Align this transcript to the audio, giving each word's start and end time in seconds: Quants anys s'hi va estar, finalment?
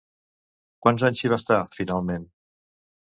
Quants 0.85 1.05
anys 1.09 1.21
s'hi 1.23 1.31
va 1.35 1.39
estar, 1.43 1.59
finalment? 1.81 2.29